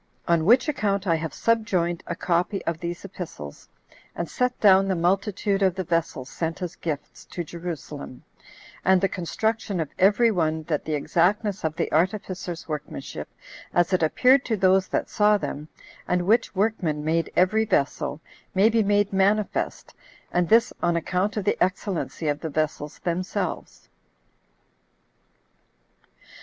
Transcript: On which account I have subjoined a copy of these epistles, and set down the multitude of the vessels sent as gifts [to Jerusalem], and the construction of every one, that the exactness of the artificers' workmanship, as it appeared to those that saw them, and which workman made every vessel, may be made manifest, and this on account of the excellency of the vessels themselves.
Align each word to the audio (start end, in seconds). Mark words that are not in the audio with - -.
On 0.27 0.45
which 0.45 0.67
account 0.67 1.05
I 1.05 1.13
have 1.13 1.31
subjoined 1.31 2.01
a 2.07 2.15
copy 2.15 2.65
of 2.65 2.79
these 2.79 3.05
epistles, 3.05 3.69
and 4.15 4.27
set 4.27 4.59
down 4.59 4.87
the 4.87 4.95
multitude 4.95 5.61
of 5.61 5.75
the 5.75 5.83
vessels 5.83 6.27
sent 6.27 6.63
as 6.63 6.75
gifts 6.75 7.23
[to 7.25 7.43
Jerusalem], 7.43 8.23
and 8.83 8.99
the 8.99 9.07
construction 9.07 9.79
of 9.79 9.91
every 9.99 10.31
one, 10.31 10.63
that 10.63 10.85
the 10.85 10.95
exactness 10.95 11.63
of 11.63 11.75
the 11.75 11.91
artificers' 11.91 12.67
workmanship, 12.67 13.29
as 13.75 13.93
it 13.93 14.01
appeared 14.01 14.43
to 14.45 14.57
those 14.57 14.87
that 14.87 15.07
saw 15.07 15.37
them, 15.37 15.67
and 16.07 16.25
which 16.25 16.55
workman 16.55 17.05
made 17.05 17.31
every 17.35 17.65
vessel, 17.65 18.19
may 18.55 18.69
be 18.69 18.81
made 18.81 19.13
manifest, 19.13 19.93
and 20.31 20.49
this 20.49 20.73
on 20.81 20.95
account 20.95 21.37
of 21.37 21.43
the 21.45 21.63
excellency 21.63 22.27
of 22.27 22.39
the 22.39 22.49
vessels 22.49 22.97
themselves. 22.97 23.87